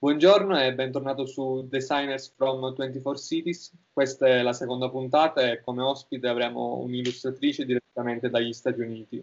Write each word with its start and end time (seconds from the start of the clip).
Buongiorno 0.00 0.56
e 0.56 0.72
bentornato 0.74 1.26
su 1.26 1.66
Designers 1.66 2.32
from 2.36 2.72
24 2.72 3.20
Cities. 3.20 3.72
Questa 3.92 4.28
è 4.28 4.42
la 4.42 4.52
seconda 4.52 4.88
puntata 4.88 5.40
e 5.40 5.60
come 5.60 5.82
ospite 5.82 6.28
avremo 6.28 6.76
un'illustratrice 6.76 7.64
direttamente 7.64 8.30
dagli 8.30 8.52
Stati 8.52 8.80
Uniti. 8.80 9.20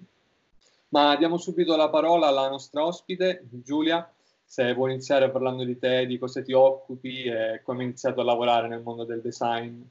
Ma 0.89 1.15
diamo 1.15 1.37
subito 1.37 1.77
la 1.77 1.87
parola 1.87 2.27
alla 2.27 2.49
nostra 2.49 2.83
ospite, 2.83 3.45
Giulia, 3.49 4.05
se 4.43 4.73
vuoi 4.73 4.91
iniziare 4.91 5.31
parlando 5.31 5.63
di 5.63 5.79
te, 5.79 6.05
di 6.05 6.17
cosa 6.17 6.41
ti 6.41 6.51
occupi 6.51 7.23
e 7.23 7.61
come 7.63 7.79
hai 7.79 7.85
iniziato 7.85 8.19
a 8.19 8.25
lavorare 8.25 8.67
nel 8.67 8.81
mondo 8.81 9.05
del 9.05 9.21
design. 9.21 9.81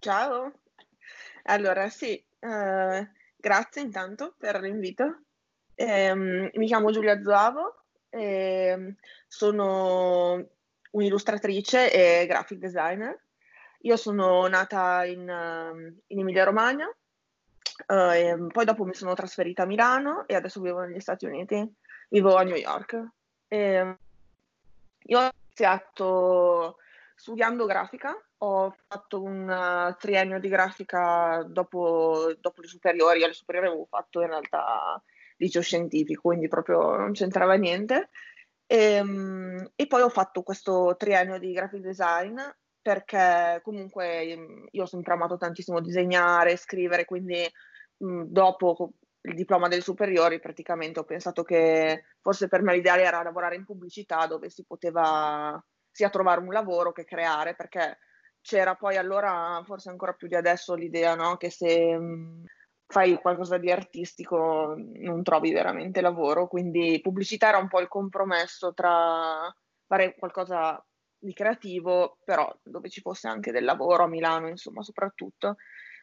Ciao, 0.00 0.52
allora 1.44 1.88
sì, 1.88 2.22
eh, 2.40 3.08
grazie 3.36 3.80
intanto 3.80 4.34
per 4.36 4.60
l'invito. 4.60 5.20
Eh, 5.74 6.14
mi 6.14 6.66
chiamo 6.66 6.90
Giulia 6.90 7.22
Zoavo, 7.22 7.81
eh, 8.12 8.94
sono 9.26 10.46
un'illustratrice 10.90 11.90
e 11.92 12.26
graphic 12.26 12.58
designer. 12.58 13.18
Io 13.80 13.96
sono 13.96 14.46
nata 14.46 15.04
in, 15.04 15.22
in 16.06 16.18
Emilia 16.18 16.44
Romagna, 16.44 16.86
uh, 16.86 18.46
poi 18.46 18.64
dopo 18.64 18.84
mi 18.84 18.94
sono 18.94 19.14
trasferita 19.14 19.62
a 19.62 19.66
Milano 19.66 20.26
e 20.28 20.34
adesso 20.34 20.60
vivo 20.60 20.80
negli 20.82 21.00
Stati 21.00 21.26
Uniti, 21.26 21.68
vivo 22.10 22.36
a 22.36 22.42
New 22.42 22.54
York. 22.54 23.02
E 23.48 23.96
io 25.04 25.18
ho 25.18 25.30
iniziato 25.46 26.76
studiando 27.16 27.66
grafica, 27.66 28.16
ho 28.38 28.74
fatto 28.86 29.22
un 29.22 29.48
uh, 29.48 29.96
triennio 29.98 30.38
di 30.38 30.48
grafica 30.48 31.42
dopo, 31.44 32.34
dopo 32.40 32.60
le 32.60 32.66
superiori, 32.68 33.24
alle 33.24 33.32
superiori 33.32 33.68
avevo 33.68 33.86
fatto 33.86 34.20
in 34.20 34.28
realtà 34.28 35.02
liceo 35.42 35.62
scientifico, 35.62 36.22
quindi 36.22 36.48
proprio 36.48 36.96
non 36.96 37.12
c'entrava 37.12 37.54
niente. 37.54 38.10
E, 38.66 38.76
ehm, 38.76 39.72
e, 39.76 39.86
poi 39.86 40.02
ho 40.02 40.08
fatto 40.08 40.42
questo 40.42 40.94
triennio 40.98 41.38
di 41.38 41.52
graphic 41.52 41.80
design 41.82 42.38
perché 42.80 43.60
comunque 43.62 44.22
ehm, 44.22 44.66
io 44.70 44.82
ho 44.82 44.86
sempre 44.86 45.12
amato 45.14 45.36
tantissimo 45.36 45.80
disegnare, 45.80 46.56
scrivere, 46.56 47.04
quindi 47.04 47.46
mh, 47.98 48.24
dopo 48.26 48.92
il 49.24 49.34
diploma 49.34 49.68
delle 49.68 49.82
superiori 49.82 50.40
praticamente 50.40 50.98
ho 50.98 51.04
pensato 51.04 51.44
che 51.44 52.04
forse 52.20 52.48
per 52.48 52.62
me 52.62 52.74
l'ideale 52.74 53.02
era 53.04 53.22
lavorare 53.22 53.54
in 53.54 53.64
pubblicità 53.64 54.26
dove 54.26 54.50
si 54.50 54.64
poteva 54.66 55.62
sia 55.92 56.08
trovare 56.10 56.40
un 56.40 56.52
lavoro 56.52 56.92
che 56.92 57.04
creare, 57.04 57.54
perché 57.54 57.98
c'era 58.40 58.74
poi 58.74 58.96
allora, 58.96 59.62
forse 59.64 59.90
ancora 59.90 60.14
più 60.14 60.26
di 60.26 60.34
adesso, 60.34 60.74
l'idea 60.74 61.14
no? 61.14 61.36
che 61.36 61.50
se 61.50 61.96
mh, 61.96 62.44
fai 62.92 63.18
qualcosa 63.18 63.56
di 63.56 63.70
artistico 63.70 64.74
non 64.76 65.22
trovi 65.22 65.50
veramente 65.50 66.02
lavoro, 66.02 66.46
quindi 66.46 67.00
pubblicità 67.00 67.48
era 67.48 67.56
un 67.56 67.68
po' 67.68 67.80
il 67.80 67.88
compromesso 67.88 68.74
tra 68.74 69.50
fare 69.86 70.14
qualcosa 70.14 70.84
di 71.18 71.32
creativo, 71.32 72.18
però 72.22 72.54
dove 72.62 72.90
ci 72.90 73.00
fosse 73.00 73.28
anche 73.28 73.50
del 73.50 73.64
lavoro 73.64 74.04
a 74.04 74.08
Milano, 74.08 74.46
insomma, 74.48 74.82
soprattutto. 74.82 75.56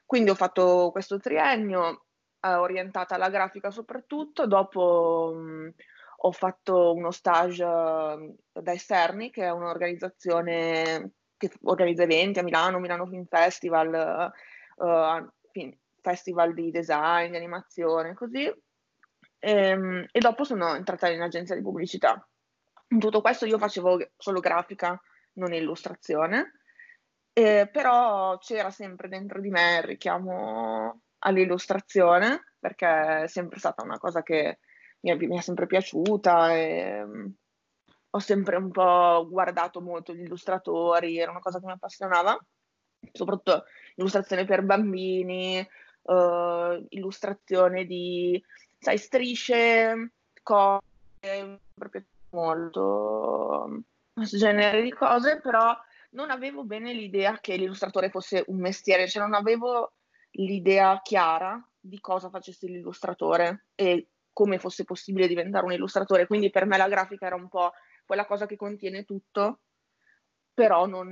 Quindi 0.04 0.32
ho 0.32 0.36
fatto 0.36 0.90
questo 0.92 1.20
triennio 1.20 2.06
eh, 2.40 2.54
orientata 2.56 3.14
alla 3.14 3.30
grafica 3.30 3.70
soprattutto, 3.70 4.48
dopo 4.48 5.32
mh, 5.36 5.74
ho 6.22 6.32
fatto 6.32 6.94
uno 6.94 7.12
stage 7.12 7.64
uh, 7.64 8.36
da 8.52 8.72
Esterni, 8.72 9.30
che 9.30 9.44
è 9.44 9.52
un'organizzazione 9.52 11.12
che 11.38 11.52
organizza 11.64 12.02
eventi 12.04 12.40
a 12.40 12.44
Milano, 12.44 12.80
Milano 12.80 13.06
Film 13.06 13.26
Festival, 13.26 14.34
uh, 14.78 15.30
fin- 15.52 15.78
festival 16.02 16.54
di 16.54 16.72
design, 16.72 17.32
di 17.32 17.38
animazione, 17.38 18.14
così. 18.14 18.46
E, 18.46 19.52
ehm, 19.52 20.06
e 20.12 20.20
dopo 20.20 20.44
sono 20.44 20.76
entrata 20.76 21.10
in 21.10 21.22
agenzia 21.22 21.56
di 21.56 21.62
pubblicità. 21.62 22.28
In 22.90 23.00
tutto 23.00 23.22
questo 23.22 23.46
io 23.46 23.58
facevo 23.58 24.12
solo 24.18 24.40
grafica, 24.40 25.00
non 25.34 25.54
illustrazione, 25.54 26.60
eh, 27.34 27.70
però 27.72 28.38
c'era 28.40 28.72
sempre 28.72 29.08
dentro 29.08 29.40
di 29.40 29.50
me 29.50 29.78
il 29.78 29.84
richiamo 29.84 31.02
all'illustrazione, 31.20 32.54
perché 32.60 33.24
è 33.24 33.28
sempre 33.28 33.60
stata 33.60 33.84
una 33.84 33.98
cosa 33.98 34.24
che 34.24 34.60
mi 35.02 35.12
è, 35.12 35.16
mi 35.16 35.38
è 35.38 35.42
sempre 35.42 35.66
piaciuta 35.66 36.54
e 36.54 37.02
um, 37.02 37.34
ho 38.12 38.20
sempre 38.20 38.58
un 38.58 38.72
po' 38.72 39.28
guardato 39.30 39.82
molto 39.82 40.14
gli 40.14 40.22
illustratori, 40.22 41.18
era 41.18 41.32
una 41.32 41.40
cosa 41.40 41.60
che 41.60 41.66
mi 41.66 41.72
appassionava, 41.72 42.38
soprattutto 43.12 43.66
illustrazione 43.96 44.46
per 44.46 44.64
bambini, 44.64 45.66
uh, 46.02 46.86
illustrazione 46.90 47.86
di, 47.86 48.42
sai, 48.78 48.98
strisce, 48.98 50.12
cose, 50.42 50.82
proprio 51.74 52.04
molto 52.32 53.84
questo 54.14 54.38
genere 54.38 54.82
di 54.82 54.92
cose, 54.92 55.40
però 55.40 55.76
non 56.12 56.30
avevo 56.32 56.64
bene 56.64 56.94
l'idea 56.94 57.40
che 57.40 57.56
l'illustratore 57.56 58.10
fosse 58.10 58.44
un 58.48 58.60
mestiere, 58.60 59.08
cioè 59.08 59.22
non 59.24 59.34
avevo 59.34 59.94
l'idea 60.32 61.00
chiara 61.02 61.64
di 61.80 62.00
cosa 62.00 62.30
facesse 62.30 62.68
l'illustratore 62.68 63.68
e 63.76 64.10
come 64.34 64.60
fosse 64.60 64.84
possibile 64.84 65.28
diventare 65.28 65.66
un 65.66 65.72
illustratore. 65.72 66.28
Quindi 66.28 66.50
per 66.50 66.66
me 66.66 66.78
la 66.78 66.88
grafica 66.88 67.26
era 67.26 67.36
un 67.36 67.48
po' 67.48 67.72
quella 68.06 68.26
cosa 68.26 68.46
che 68.46 68.56
contiene 68.56 69.04
tutto, 69.04 69.60
però 70.54 70.86
non, 70.86 71.12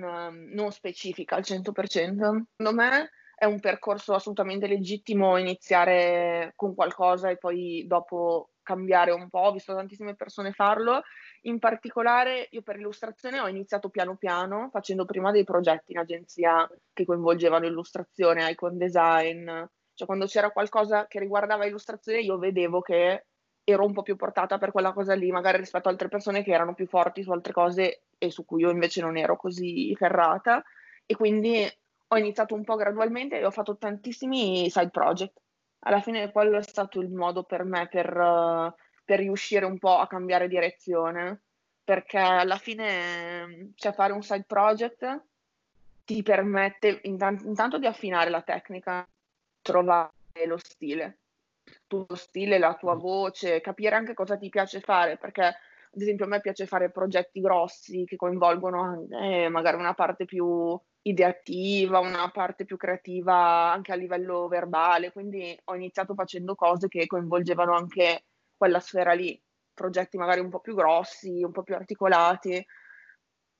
non 0.51 0.71
specifica 0.71 1.35
al 1.35 1.43
100%. 1.45 1.87
Secondo 1.87 2.73
me 2.73 3.09
è 3.39 3.45
un 3.45 3.59
percorso 3.59 4.15
assolutamente 4.15 4.65
legittimo 4.65 5.37
iniziare 5.37 6.53
con 6.55 6.73
qualcosa 6.73 7.29
e 7.29 7.37
poi 7.37 7.85
dopo 7.85 8.49
cambiare 8.63 9.11
un 9.11 9.29
po', 9.29 9.39
ho 9.39 9.51
visto 9.51 9.75
tantissime 9.75 10.15
persone 10.15 10.53
farlo, 10.53 11.03
in 11.41 11.59
particolare 11.59 12.47
io 12.49 12.63
per 12.63 12.77
l'illustrazione 12.77 13.39
ho 13.39 13.47
iniziato 13.47 13.89
piano 13.89 14.15
piano 14.15 14.69
facendo 14.71 15.05
prima 15.05 15.31
dei 15.31 15.43
progetti 15.43 15.91
in 15.91 15.99
agenzia 15.99 16.67
che 16.91 17.05
coinvolgevano 17.05 17.67
illustrazione, 17.67 18.49
icon 18.49 18.75
design, 18.75 19.45
cioè 19.93 20.07
quando 20.07 20.25
c'era 20.25 20.49
qualcosa 20.49 21.05
che 21.05 21.19
riguardava 21.19 21.67
illustrazione 21.67 22.21
io 22.21 22.39
vedevo 22.39 22.81
che 22.81 23.25
ero 23.63 23.85
un 23.85 23.93
po' 23.93 24.01
più 24.01 24.15
portata 24.15 24.57
per 24.57 24.71
quella 24.71 24.93
cosa 24.93 25.13
lì, 25.13 25.29
magari 25.29 25.59
rispetto 25.59 25.89
ad 25.89 25.93
altre 25.93 26.07
persone 26.07 26.41
che 26.41 26.51
erano 26.51 26.73
più 26.73 26.87
forti 26.87 27.21
su 27.21 27.31
altre 27.31 27.53
cose 27.53 28.01
e 28.17 28.31
su 28.31 28.45
cui 28.45 28.61
io 28.61 28.71
invece 28.71 29.01
non 29.01 29.15
ero 29.15 29.37
così 29.37 29.93
ferrata. 29.95 30.63
E 31.05 31.15
quindi 31.15 31.69
ho 32.09 32.17
iniziato 32.17 32.55
un 32.55 32.63
po' 32.63 32.75
gradualmente 32.75 33.39
e 33.39 33.45
ho 33.45 33.51
fatto 33.51 33.77
tantissimi 33.77 34.69
side 34.69 34.89
project. 34.89 35.39
Alla 35.79 36.01
fine 36.01 36.31
quello 36.31 36.57
è 36.57 36.63
stato 36.63 36.99
il 36.99 37.09
modo 37.09 37.43
per 37.43 37.63
me 37.63 37.87
per, 37.87 38.15
uh, 38.15 38.73
per 39.03 39.19
riuscire 39.19 39.65
un 39.65 39.77
po' 39.77 39.97
a 39.97 40.07
cambiare 40.07 40.47
direzione, 40.47 41.41
perché 41.83 42.17
alla 42.17 42.57
fine 42.57 43.71
cioè, 43.75 43.93
fare 43.93 44.13
un 44.13 44.21
side 44.21 44.45
project 44.45 45.23
ti 46.03 46.23
permette 46.23 46.99
intan- 47.03 47.41
intanto 47.45 47.77
di 47.77 47.85
affinare 47.85 48.29
la 48.29 48.41
tecnica, 48.41 49.07
trovare 49.61 50.11
lo 50.45 50.57
stile, 50.57 51.19
il 51.63 51.81
tuo 51.85 52.05
stile, 52.15 52.57
la 52.57 52.75
tua 52.75 52.95
voce, 52.95 53.61
capire 53.61 53.95
anche 53.95 54.13
cosa 54.13 54.37
ti 54.37 54.49
piace 54.49 54.79
fare, 54.79 55.17
perché 55.17 55.43
ad 55.43 56.01
esempio 56.01 56.25
a 56.25 56.29
me 56.29 56.41
piace 56.41 56.65
fare 56.65 56.91
progetti 56.91 57.41
grossi 57.41 58.05
che 58.05 58.15
coinvolgono 58.15 59.07
eh, 59.09 59.49
magari 59.49 59.77
una 59.77 59.93
parte 59.93 60.25
più 60.25 60.79
ideativa, 61.07 61.99
una 61.99 62.29
parte 62.31 62.65
più 62.65 62.77
creativa 62.77 63.71
anche 63.71 63.91
a 63.91 63.95
livello 63.95 64.47
verbale, 64.47 65.11
quindi 65.11 65.57
ho 65.65 65.75
iniziato 65.75 66.13
facendo 66.13 66.55
cose 66.55 66.87
che 66.87 67.05
coinvolgevano 67.07 67.73
anche 67.75 68.25
quella 68.55 68.79
sfera 68.79 69.13
lì, 69.13 69.39
progetti 69.73 70.17
magari 70.17 70.39
un 70.39 70.49
po' 70.49 70.59
più 70.59 70.75
grossi, 70.75 71.43
un 71.43 71.51
po' 71.51 71.63
più 71.63 71.75
articolati 71.75 72.65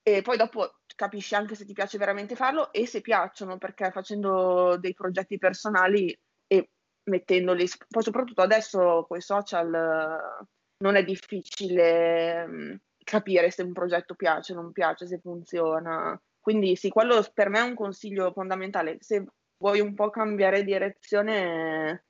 e 0.08 0.22
poi 0.22 0.38
dopo 0.38 0.78
capisci 0.96 1.36
anche 1.36 1.54
se 1.54 1.66
ti 1.66 1.74
piace 1.74 1.98
veramente 1.98 2.36
farlo 2.36 2.72
e 2.72 2.88
se 2.88 3.02
piacciono, 3.02 3.58
perché 3.58 3.92
facendo 3.92 4.78
dei 4.80 4.94
progetti 4.94 5.38
personali 5.38 6.18
e 6.48 6.70
mettendoli, 7.10 7.68
poi 7.90 8.04
soprattutto 8.04 8.42
adesso 8.42 9.06
con 9.06 9.18
i 9.18 9.22
social 9.22 10.48
non 10.78 10.96
è 10.96 11.04
difficile 11.04 12.80
capire 13.04 13.52
se 13.52 13.64
un 13.64 13.74
progetto 13.74 14.16
piace, 14.16 14.54
non 14.54 14.72
piace, 14.72 15.08
se 15.08 15.20
funziona. 15.20 16.18
Quindi 16.48 16.78
sì, 16.78 16.88
quello 16.88 17.22
per 17.34 17.50
me 17.50 17.60
è 17.60 17.64
un 17.64 17.76
consiglio 17.76 18.32
fondamentale. 18.32 19.00
Se 19.02 19.22
vuoi 19.58 19.82
un 19.82 19.94
po' 19.94 20.10
cambiare 20.10 20.64
direzione, 20.64 22.06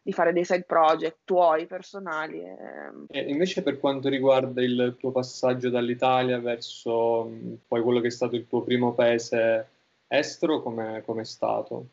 di 0.00 0.12
fare 0.12 0.32
dei 0.32 0.44
side 0.44 0.62
project 0.62 1.22
tuoi 1.24 1.66
personali. 1.66 2.40
Ehm. 2.40 3.06
E 3.08 3.22
invece 3.22 3.64
per 3.64 3.80
quanto 3.80 4.08
riguarda 4.08 4.62
il 4.62 4.94
tuo 4.96 5.10
passaggio 5.10 5.70
dall'Italia 5.70 6.38
verso 6.38 7.28
poi 7.66 7.82
quello 7.82 7.98
che 7.98 8.06
è 8.06 8.12
stato 8.12 8.36
il 8.36 8.46
tuo 8.46 8.62
primo 8.62 8.94
paese 8.94 9.68
estero, 10.06 10.62
come 10.62 11.02
è 11.02 11.24
stato? 11.24 11.86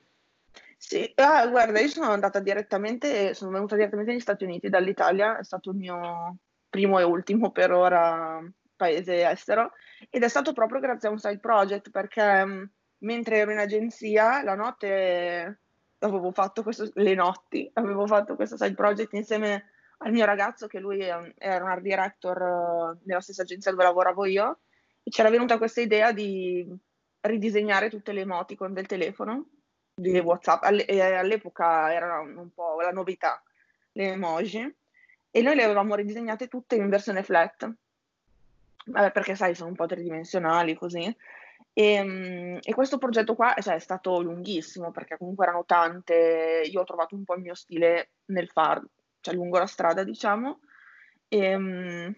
Sì, 0.77 1.11
ah, 1.15 1.47
guarda, 1.47 1.79
io 1.79 1.87
sono 1.87 2.11
andata 2.11 2.39
direttamente, 2.39 3.33
sono 3.33 3.49
venuta 3.49 3.73
direttamente 3.75 4.11
negli 4.11 4.21
Stati 4.21 4.43
Uniti 4.43 4.69
dall'Italia, 4.69 5.39
è 5.39 5.43
stato 5.43 5.71
il 5.71 5.77
mio 5.77 6.37
primo 6.69 6.99
e 6.99 7.03
ultimo 7.03 7.49
per 7.49 7.71
ora 7.71 8.39
paese 8.77 9.29
estero 9.29 9.73
ed 10.09 10.23
è 10.23 10.29
stato 10.29 10.53
proprio 10.53 10.79
grazie 10.79 11.09
a 11.09 11.11
un 11.11 11.19
side 11.19 11.39
project 11.39 11.89
perché 11.89 12.45
mm, 12.45 12.63
mentre 12.99 13.37
ero 13.39 13.51
in 13.51 13.57
agenzia 13.57 14.41
la 14.43 14.55
notte 14.55 15.59
avevo 15.99 16.31
fatto 16.31 16.63
questo, 16.63 16.89
le 16.93 17.15
notti 17.15 17.69
avevo 17.73 18.07
fatto 18.07 18.35
questo 18.35 18.55
side 18.55 18.75
project 18.75 19.13
insieme 19.13 19.71
al 19.99 20.11
mio 20.11 20.25
ragazzo, 20.25 20.67
che 20.67 20.79
lui 20.79 21.01
era 21.01 21.63
un 21.63 21.69
art 21.69 21.81
director 21.81 22.41
uh, 22.41 22.99
nella 23.05 23.21
stessa 23.21 23.41
agenzia 23.41 23.71
dove 23.71 23.83
lavoravo 23.83 24.25
io, 24.25 24.59
e 25.03 25.09
c'era 25.09 25.29
venuta 25.29 25.57
questa 25.57 25.81
idea 25.81 26.11
di 26.11 26.67
ridisegnare 27.21 27.89
tutte 27.89 28.11
le 28.11 28.21
emoticon 28.21 28.73
del 28.73 28.85
telefono, 28.85 29.49
di 29.95 30.17
WhatsApp. 30.19 30.63
all'epoca 30.63 31.91
era 31.91 32.19
un 32.19 32.51
po' 32.53 32.79
la 32.81 32.91
novità, 32.91 33.41
le 33.93 34.09
emoji, 34.09 34.75
e 35.31 35.41
noi 35.41 35.55
le 35.55 35.63
avevamo 35.63 35.95
ridisegnate 35.95 36.47
tutte 36.47 36.75
in 36.75 36.89
versione 36.89 37.23
flat. 37.23 37.69
Vabbè, 38.87 39.11
perché 39.11 39.35
sai, 39.35 39.53
sono 39.55 39.69
un 39.69 39.75
po' 39.75 39.85
tridimensionali 39.85 40.75
così. 40.75 41.03
E, 41.73 41.93
ehm, 41.93 42.59
e, 42.61 42.73
questo 42.73 42.97
progetto 42.97 43.35
qua 43.35 43.53
cioè, 43.59 43.75
è 43.75 43.79
stato 43.79 44.21
lunghissimo 44.21 44.91
perché 44.91 45.17
comunque 45.17 45.45
erano 45.45 45.65
tante, 45.65 46.63
io 46.65 46.81
ho 46.81 46.83
trovato 46.83 47.15
un 47.15 47.23
po' 47.23 47.35
il 47.35 47.41
mio 47.41 47.53
stile 47.53 48.11
nel 48.25 48.47
farlo, 48.49 48.89
cioè 49.21 49.33
lungo 49.35 49.57
la 49.59 49.67
strada 49.67 50.03
diciamo, 50.03 50.59
e, 51.27 51.37
ehm, 51.37 52.15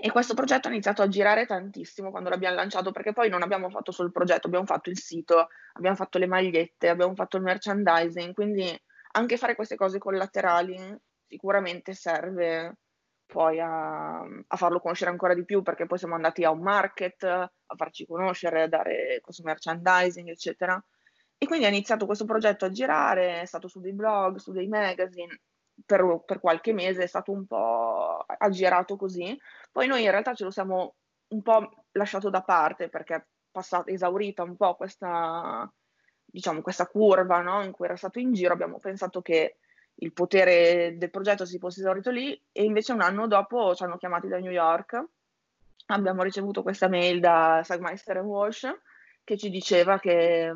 e, 0.00 0.10
questo 0.10 0.34
progetto 0.34 0.68
ha 0.68 0.70
iniziato 0.70 1.02
a 1.02 1.08
girare 1.08 1.46
tantissimo 1.46 2.10
quando 2.10 2.30
l'abbiamo 2.30 2.56
lanciato 2.56 2.92
perché 2.92 3.12
poi 3.12 3.28
non 3.28 3.42
abbiamo 3.42 3.68
fatto 3.70 3.92
solo 3.92 4.08
il 4.08 4.14
progetto, 4.14 4.46
abbiamo 4.46 4.66
fatto 4.66 4.90
il 4.90 4.98
sito, 4.98 5.48
abbiamo 5.74 5.96
fatto 5.96 6.18
le 6.18 6.26
magliette, 6.26 6.88
abbiamo 6.88 7.14
fatto 7.14 7.36
il 7.36 7.42
merchandising, 7.42 8.32
quindi 8.34 8.66
anche 9.12 9.36
fare 9.36 9.54
queste 9.54 9.76
cose 9.76 9.98
collaterali 9.98 10.76
sicuramente 11.28 11.94
serve 11.94 12.76
poi 13.34 13.58
a, 13.58 14.20
a, 14.20 14.56
farlo 14.56 14.78
conoscere 14.78 15.10
ancora 15.10 15.34
di 15.34 15.44
più 15.44 15.62
perché 15.62 15.86
poi 15.86 15.98
siamo 15.98 16.14
andati 16.14 16.44
a 16.44 16.52
un 16.52 16.60
market 16.60 17.24
a 17.24 17.50
farci 17.74 18.06
conoscere, 18.06 18.62
a 18.62 18.68
dare 18.68 19.18
questo 19.20 19.42
merchandising, 19.42 20.28
eccetera. 20.28 20.80
E 21.36 21.44
quindi 21.46 21.66
ha 21.66 21.68
iniziato 21.68 22.06
questo 22.06 22.24
progetto 22.24 22.64
a 22.64 22.70
girare, 22.70 23.40
è 23.40 23.44
stato 23.44 23.66
su 23.66 23.80
dei 23.80 23.92
blog, 23.92 24.36
su 24.36 24.52
dei 24.52 24.68
magazine, 24.68 25.40
per, 25.84 26.22
per 26.24 26.38
qualche 26.38 26.72
mese 26.72 27.02
è 27.02 27.06
stato 27.08 27.32
un 27.32 27.44
po' 27.44 28.24
aggirato 28.38 28.96
così. 28.96 29.36
Poi 29.72 29.88
noi 29.88 30.04
in 30.04 30.12
realtà 30.12 30.32
ce 30.34 30.44
lo 30.44 30.52
siamo 30.52 30.94
un 31.30 31.42
po' 31.42 31.86
lasciato 31.92 32.30
da 32.30 32.42
parte 32.42 32.88
perché 32.88 33.14
è 33.16 33.24
passata, 33.50 33.90
esaurita 33.90 34.44
un 34.44 34.54
po' 34.54 34.76
questa, 34.76 35.68
diciamo, 36.24 36.62
questa 36.62 36.86
curva 36.86 37.40
no? 37.40 37.64
in 37.64 37.72
cui 37.72 37.86
era 37.86 37.96
stato 37.96 38.20
in 38.20 38.32
giro, 38.32 38.52
abbiamo 38.52 38.78
pensato 38.78 39.20
che 39.22 39.56
il 39.96 40.12
potere 40.12 40.96
del 40.96 41.10
progetto 41.10 41.44
si 41.44 41.58
fosse 41.58 41.80
esaurito 41.80 42.10
lì 42.10 42.38
e 42.52 42.64
invece 42.64 42.92
un 42.92 43.00
anno 43.00 43.26
dopo 43.26 43.74
ci 43.74 43.84
hanno 43.84 43.96
chiamati 43.96 44.28
da 44.28 44.38
New 44.38 44.50
York, 44.50 45.02
abbiamo 45.86 46.22
ricevuto 46.22 46.62
questa 46.62 46.88
mail 46.88 47.20
da 47.20 47.60
Sagmeister 47.64 48.18
Walsh 48.18 48.66
che 49.22 49.36
ci 49.36 49.50
diceva 49.50 49.98
che 49.98 50.52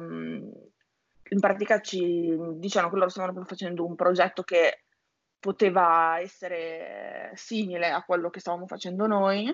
in 1.31 1.41
pratica 1.41 1.81
ci 1.81 2.37
dicevano 2.55 2.91
che 2.91 2.99
loro 2.99 3.11
stavano 3.11 3.45
facendo 3.45 3.85
un 3.85 3.95
progetto 3.95 4.43
che 4.43 4.85
poteva 5.39 6.19
essere 6.21 7.31
simile 7.35 7.91
a 7.91 8.03
quello 8.03 8.31
che 8.31 8.41
stavamo 8.41 8.67
facendo 8.67 9.07
noi 9.07 9.47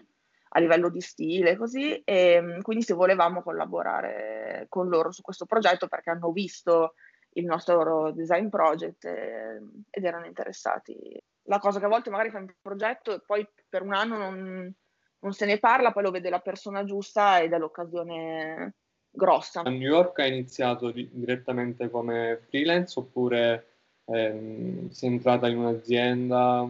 a 0.56 0.60
livello 0.60 0.88
di 0.88 1.00
stile 1.00 1.56
così 1.56 2.00
e 2.04 2.60
quindi 2.62 2.84
se 2.84 2.94
volevamo 2.94 3.42
collaborare 3.42 4.66
con 4.68 4.88
loro 4.88 5.10
su 5.10 5.20
questo 5.20 5.46
progetto 5.46 5.88
perché 5.88 6.10
hanno 6.10 6.30
visto 6.30 6.94
il 7.34 7.44
nostro 7.44 8.10
design 8.12 8.48
project 8.48 9.04
eh, 9.04 9.60
ed 9.90 10.04
erano 10.04 10.26
interessati. 10.26 11.20
La 11.44 11.58
cosa 11.58 11.78
che 11.78 11.84
a 11.84 11.88
volte 11.88 12.10
magari 12.10 12.30
fai 12.30 12.42
un 12.42 12.52
progetto 12.60 13.12
e 13.14 13.20
poi 13.24 13.46
per 13.68 13.82
un 13.82 13.92
anno 13.92 14.16
non, 14.16 14.74
non 15.18 15.32
se 15.32 15.46
ne 15.46 15.58
parla, 15.58 15.92
poi 15.92 16.02
lo 16.02 16.10
vede 16.10 16.30
la 16.30 16.40
persona 16.40 16.84
giusta 16.84 17.40
ed 17.40 17.52
è 17.52 17.58
l'occasione 17.58 18.74
grossa. 19.10 19.60
A 19.60 19.70
New 19.70 19.80
York 19.80 20.18
hai 20.20 20.30
iniziato 20.30 20.90
di- 20.90 21.08
direttamente 21.12 21.90
come 21.90 22.40
freelance 22.48 22.98
oppure 22.98 23.66
ehm, 24.06 24.90
sei 24.90 25.10
entrata 25.10 25.48
in 25.48 25.58
un'azienda? 25.58 26.68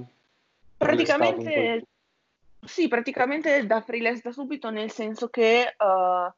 Praticamente 0.77 1.87
sì, 2.65 2.89
praticamente 2.89 3.67
da 3.67 3.81
freelance 3.83 4.23
da 4.23 4.33
subito, 4.33 4.71
nel 4.71 4.91
senso 4.91 5.29
che 5.29 5.75
uh, 5.79 6.33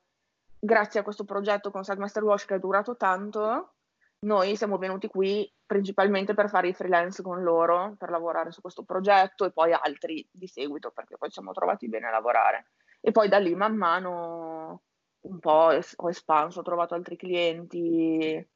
grazie 0.59 1.01
a 1.01 1.03
questo 1.03 1.25
progetto 1.25 1.71
con 1.71 1.85
Sagmaster 1.85 2.25
Wash 2.25 2.45
che 2.45 2.57
è 2.57 2.59
durato 2.59 2.97
tanto, 2.97 3.75
noi 4.21 4.57
siamo 4.57 4.79
venuti 4.79 5.09
qui 5.09 5.51
principalmente 5.67 6.35
per 6.35 6.49
fare 6.49 6.69
i 6.69 6.75
freelance 6.75 7.23
con 7.23 7.43
loro, 7.43 7.97
per 7.99 8.11
lavorare 8.11 8.53
su 8.53 8.61
questo 8.61 8.85
progetto 8.85 9.45
e 9.45 9.51
poi 9.51 9.73
altri 9.73 10.27
di 10.31 10.47
seguito, 10.47 10.91
perché 10.91 11.17
poi 11.19 11.29
ci 11.29 11.35
siamo 11.35 11.53
trovati 11.53 11.89
bene 11.89 12.07
a 12.07 12.13
lavorare. 12.13 12.67
E 13.01 13.11
poi 13.11 13.29
da 13.29 13.39
lì 13.39 13.55
man 13.55 13.77
mano 13.77 14.83
un 15.21 15.39
po' 15.41 15.71
ho 15.97 16.09
espanso, 16.09 16.61
ho 16.61 16.63
trovato 16.63 16.95
altri 16.95 17.17
clienti, 17.17 18.49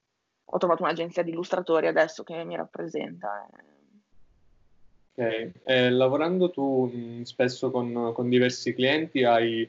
ho 0.45 0.59
trovato 0.59 0.83
un'agenzia 0.83 1.23
di 1.23 1.31
illustratori 1.31 1.89
adesso 1.89 2.23
che 2.23 2.45
mi 2.45 2.57
rappresenta. 2.57 3.47
Ok, 5.13 5.53
eh, 5.65 5.91
lavorando 5.91 6.51
tu 6.51 7.23
spesso 7.25 7.71
con, 7.71 8.13
con 8.15 8.29
diversi 8.29 8.73
clienti 8.73 9.25
hai 9.25 9.69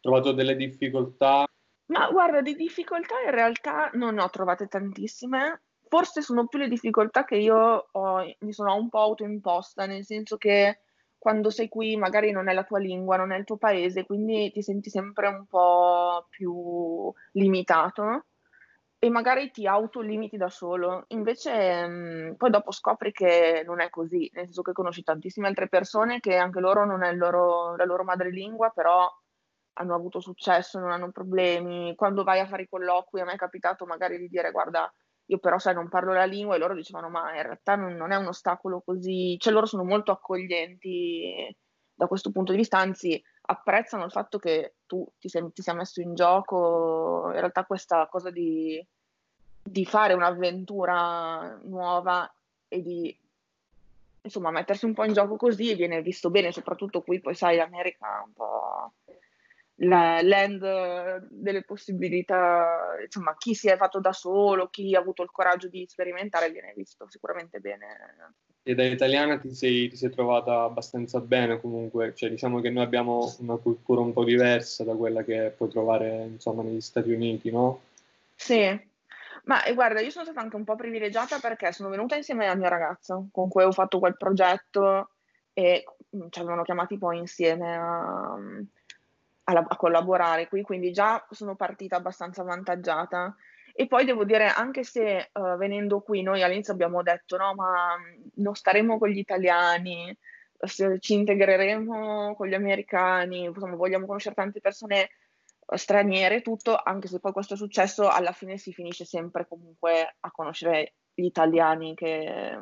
trovato 0.00 0.32
delle 0.32 0.56
difficoltà 0.56 1.46
ma 1.86 2.08
guarda, 2.10 2.40
di 2.40 2.54
difficoltà 2.54 3.20
in 3.24 3.30
realtà 3.32 3.90
non 3.94 4.14
ne 4.14 4.22
ho 4.22 4.30
trovate 4.30 4.66
tantissime. 4.66 5.62
Forse 5.88 6.22
sono 6.22 6.46
più 6.46 6.58
le 6.58 6.68
difficoltà 6.68 7.24
che 7.24 7.36
io 7.36 7.88
ho, 7.92 8.24
mi 8.40 8.52
sono 8.52 8.74
un 8.76 8.88
po' 8.88 9.00
autoimposta, 9.00 9.84
nel 9.86 10.04
senso 10.04 10.36
che 10.38 10.80
quando 11.18 11.50
sei 11.50 11.68
qui 11.68 11.96
magari 11.96 12.30
non 12.32 12.48
è 12.48 12.54
la 12.54 12.64
tua 12.64 12.78
lingua, 12.78 13.16
non 13.16 13.30
è 13.32 13.36
il 13.38 13.44
tuo 13.44 13.58
paese, 13.58 14.04
quindi 14.06 14.50
ti 14.52 14.62
senti 14.62 14.88
sempre 14.90 15.28
un 15.28 15.46
po' 15.46 16.26
più 16.30 17.12
limitato 17.32 18.26
e 18.98 19.10
magari 19.10 19.50
ti 19.50 19.66
autolimiti 19.66 20.36
da 20.36 20.48
solo. 20.48 21.04
Invece 21.08 21.86
mh, 21.86 22.34
poi 22.36 22.50
dopo 22.50 22.70
scopri 22.72 23.12
che 23.12 23.62
non 23.66 23.80
è 23.80 23.90
così, 23.90 24.30
nel 24.34 24.44
senso 24.46 24.62
che 24.62 24.72
conosci 24.72 25.02
tantissime 25.02 25.48
altre 25.48 25.68
persone 25.68 26.20
che 26.20 26.36
anche 26.36 26.60
loro 26.60 26.84
non 26.86 27.02
è 27.02 27.12
loro, 27.12 27.76
la 27.76 27.84
loro 27.84 28.04
madrelingua, 28.04 28.70
però 28.70 29.08
hanno 29.74 29.94
avuto 29.94 30.20
successo, 30.20 30.78
non 30.78 30.90
hanno 30.90 31.10
problemi. 31.10 31.94
Quando 31.94 32.24
vai 32.24 32.40
a 32.40 32.46
fare 32.46 32.62
i 32.62 32.68
colloqui, 32.68 33.20
a 33.20 33.24
me 33.24 33.32
è 33.32 33.36
capitato 33.36 33.86
magari 33.86 34.18
di 34.18 34.28
dire 34.28 34.50
guarda, 34.50 34.92
io 35.26 35.38
però 35.38 35.58
sai 35.58 35.74
non 35.74 35.88
parlo 35.88 36.12
la 36.12 36.24
lingua 36.24 36.56
e 36.56 36.58
loro 36.58 36.74
dicevano 36.74 37.08
ma 37.08 37.34
in 37.34 37.42
realtà 37.42 37.76
non, 37.76 37.94
non 37.94 38.12
è 38.12 38.16
un 38.16 38.26
ostacolo 38.26 38.82
così, 38.84 39.36
cioè 39.38 39.52
loro 39.52 39.66
sono 39.66 39.84
molto 39.84 40.12
accoglienti 40.12 41.56
da 41.94 42.06
questo 42.06 42.32
punto 42.32 42.52
di 42.52 42.58
vista, 42.58 42.78
anzi 42.78 43.22
apprezzano 43.42 44.04
il 44.04 44.10
fatto 44.10 44.38
che 44.38 44.76
tu 44.86 45.06
ti, 45.18 45.28
sei, 45.28 45.50
ti 45.52 45.62
sia 45.62 45.74
messo 45.74 46.00
in 46.00 46.14
gioco, 46.14 47.26
in 47.26 47.38
realtà 47.38 47.64
questa 47.64 48.06
cosa 48.08 48.30
di, 48.30 48.84
di 49.62 49.84
fare 49.84 50.14
un'avventura 50.14 51.60
nuova 51.62 52.32
e 52.68 52.82
di 52.82 53.16
insomma 54.24 54.50
mettersi 54.50 54.84
un 54.84 54.94
po' 54.94 55.04
in 55.04 55.12
gioco 55.12 55.36
così 55.36 55.74
viene 55.74 56.02
visto 56.02 56.30
bene, 56.30 56.52
soprattutto 56.52 57.02
qui 57.02 57.20
poi 57.20 57.34
sai 57.34 57.56
l'America 57.56 58.22
un 58.24 58.32
po' 58.32 58.92
la 59.82 60.20
land 60.22 61.26
delle 61.30 61.62
possibilità, 61.62 62.96
insomma, 63.02 63.34
chi 63.36 63.54
si 63.54 63.68
è 63.68 63.76
fatto 63.76 63.98
da 64.00 64.12
solo, 64.12 64.68
chi 64.68 64.94
ha 64.94 65.00
avuto 65.00 65.22
il 65.22 65.30
coraggio 65.30 65.68
di 65.68 65.84
sperimentare 65.88 66.50
viene 66.50 66.72
visto 66.76 67.06
sicuramente 67.08 67.58
bene. 67.58 67.86
E 68.62 68.74
da 68.74 68.84
italiana 68.84 69.38
ti 69.38 69.52
sei, 69.54 69.88
ti 69.88 69.96
sei 69.96 70.10
trovata 70.10 70.62
abbastanza 70.62 71.18
bene 71.20 71.60
comunque, 71.60 72.14
cioè 72.14 72.30
diciamo 72.30 72.60
che 72.60 72.70
noi 72.70 72.84
abbiamo 72.84 73.34
una 73.40 73.56
cultura 73.56 74.00
un 74.00 74.12
po' 74.12 74.24
diversa 74.24 74.84
da 74.84 74.94
quella 74.94 75.24
che 75.24 75.52
puoi 75.56 75.68
trovare 75.68 76.26
insomma 76.30 76.62
negli 76.62 76.80
Stati 76.80 77.10
Uniti, 77.10 77.50
no? 77.50 77.80
Sì, 78.36 78.80
ma 79.44 79.64
eh, 79.64 79.74
guarda, 79.74 80.00
io 80.00 80.10
sono 80.10 80.24
stata 80.24 80.40
anche 80.40 80.54
un 80.54 80.64
po' 80.64 80.76
privilegiata 80.76 81.40
perché 81.40 81.72
sono 81.72 81.88
venuta 81.88 82.14
insieme 82.14 82.46
al 82.46 82.58
mio 82.58 82.68
ragazzo 82.68 83.28
con 83.32 83.48
cui 83.48 83.64
ho 83.64 83.72
fatto 83.72 83.98
quel 83.98 84.16
progetto 84.16 85.10
e 85.52 85.84
mm, 86.16 86.28
ci 86.30 86.38
avevano 86.38 86.62
chiamati 86.62 86.96
poi 86.98 87.18
insieme 87.18 87.76
a 87.76 88.38
a, 89.60 89.76
collaborare 89.76 90.48
qui, 90.48 90.62
quindi 90.62 90.92
già 90.92 91.24
sono 91.30 91.56
partita 91.56 91.96
abbastanza 91.96 92.42
avvantaggiata. 92.42 93.34
E 93.74 93.86
poi 93.86 94.04
devo 94.04 94.24
dire, 94.24 94.48
anche 94.48 94.84
se 94.84 95.30
uh, 95.32 95.56
venendo 95.56 96.00
qui 96.00 96.22
noi 96.22 96.42
all'inizio 96.42 96.72
abbiamo 96.72 97.02
detto 97.02 97.36
no, 97.36 97.54
ma 97.54 97.96
non 98.34 98.54
staremo 98.54 98.98
con 98.98 99.08
gli 99.08 99.18
italiani, 99.18 100.16
ci 101.00 101.14
integreremo 101.14 102.34
con 102.34 102.46
gli 102.46 102.54
americani, 102.54 103.44
insomma, 103.44 103.76
vogliamo 103.76 104.06
conoscere 104.06 104.34
tante 104.34 104.60
persone 104.60 105.10
uh, 105.66 105.76
straniere, 105.76 106.42
tutto, 106.42 106.76
anche 106.76 107.08
se 107.08 107.18
poi 107.18 107.32
questo 107.32 107.54
è 107.54 107.56
successo, 107.56 108.08
alla 108.08 108.32
fine 108.32 108.58
si 108.58 108.72
finisce 108.72 109.04
sempre 109.04 109.46
comunque 109.48 110.16
a 110.20 110.30
conoscere 110.30 110.94
gli 111.14 111.24
italiani 111.24 111.94
che, 111.94 112.58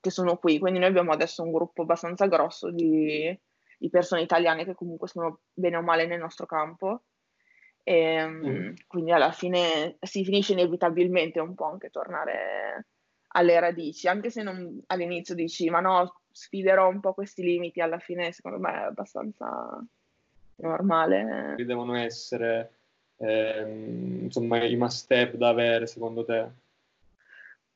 che 0.00 0.10
sono 0.10 0.36
qui. 0.36 0.58
Quindi 0.58 0.78
noi 0.78 0.88
abbiamo 0.88 1.12
adesso 1.12 1.42
un 1.42 1.52
gruppo 1.52 1.82
abbastanza 1.82 2.26
grosso 2.26 2.70
di, 2.70 3.36
di 3.78 3.90
persone 3.90 4.22
italiane 4.22 4.64
che 4.64 4.74
comunque 4.74 5.08
sono 5.08 5.40
bene 5.52 5.76
o 5.76 5.82
male 5.82 6.06
nel 6.06 6.20
nostro 6.20 6.46
campo. 6.46 7.02
E, 7.82 7.94
ehm, 7.94 8.46
mm. 8.46 8.72
Quindi 8.86 9.12
alla 9.12 9.32
fine 9.32 9.96
si 10.00 10.24
finisce 10.24 10.52
inevitabilmente 10.52 11.40
un 11.40 11.54
po' 11.54 11.66
anche 11.66 11.90
tornare 11.90 12.86
alle 13.36 13.60
radici, 13.60 14.08
anche 14.08 14.30
se 14.30 14.42
non, 14.42 14.80
all'inizio 14.86 15.34
dici 15.34 15.68
ma 15.68 15.80
no, 15.80 16.20
sfiderò 16.30 16.88
un 16.88 17.00
po' 17.00 17.14
questi 17.14 17.42
limiti, 17.42 17.80
alla 17.80 17.98
fine 17.98 18.32
secondo 18.32 18.58
me 18.58 18.72
è 18.72 18.84
abbastanza 18.84 19.84
normale. 20.56 21.24
Quali 21.24 21.64
devono 21.64 21.96
essere 21.96 22.74
ehm, 23.16 24.22
insomma 24.22 24.64
i 24.64 24.76
must 24.76 24.98
step 25.04 25.34
da 25.34 25.48
avere 25.48 25.86
secondo 25.86 26.24
te? 26.24 26.48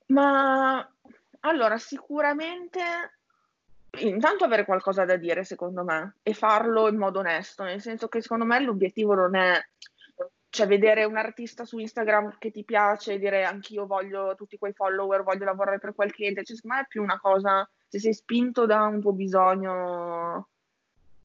Ma 0.07 0.89
allora 1.41 1.77
sicuramente 1.79 2.81
intanto 4.01 4.45
avere 4.45 4.65
qualcosa 4.65 5.05
da 5.05 5.17
dire, 5.17 5.45
secondo 5.45 5.85
me, 5.85 6.17
e 6.23 6.35
farlo 6.35 6.89
in 6.89 6.97
modo 6.97 7.21
onesto, 7.21 7.65
nel 7.65 7.81
senso 7.81 8.09
che 8.09 8.21
secondo 8.21 8.45
me 8.45 8.61
l'obiettivo 8.61 9.15
non 9.15 9.35
è 9.35 9.61
cioè 10.51 10.67
vedere 10.67 11.05
un 11.05 11.17
artista 11.17 11.65
su 11.65 11.79
Instagram 11.79 12.37
che 12.39 12.51
ti 12.51 12.65
piace 12.65 13.13
e 13.13 13.19
dire 13.19 13.45
anch'io 13.45 13.87
voglio 13.87 14.35
tutti 14.35 14.57
quei 14.57 14.73
follower, 14.73 15.23
voglio 15.23 15.45
lavorare 15.45 15.79
per 15.79 15.95
quel 15.95 16.13
cliente, 16.13 16.45
cioè, 16.45 16.57
secondo 16.57 16.77
me 16.77 16.83
è 16.83 16.87
più 16.89 17.03
una 17.03 17.19
cosa, 17.21 17.69
se 17.87 17.99
sei 17.99 18.15
spinto 18.15 18.67
da 18.67 18.85
un 18.85 19.01
tuo 19.01 19.13
bisogno 19.13 20.49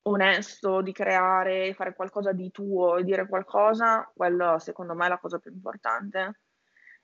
onesto 0.03 0.81
di 0.81 0.91
creare, 0.91 1.73
fare 1.73 1.95
qualcosa 1.95 2.33
di 2.33 2.51
tuo 2.51 2.97
e 2.97 3.03
dire 3.03 3.27
qualcosa, 3.27 4.09
quello 4.13 4.59
secondo 4.59 4.93
me 4.93 5.05
è 5.05 5.09
la 5.09 5.17
cosa 5.17 5.39
più 5.39 5.51
importante. 5.51 6.39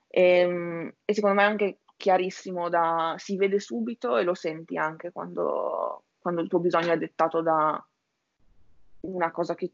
E, 0.07 0.39
ehm, 0.39 0.93
e 1.05 1.13
secondo 1.13 1.35
me 1.35 1.43
anche 1.43 1.77
chiarissimo 1.99 2.69
da, 2.69 3.15
si 3.17 3.35
vede 3.35 3.59
subito 3.59 4.15
e 4.15 4.23
lo 4.23 4.33
senti 4.33 4.77
anche 4.77 5.11
quando, 5.11 6.03
quando 6.17 6.39
il 6.39 6.47
tuo 6.47 6.59
bisogno 6.59 6.93
è 6.93 6.97
dettato 6.97 7.41
da 7.41 7.85
una 9.01 9.31
cosa 9.31 9.53
che 9.53 9.69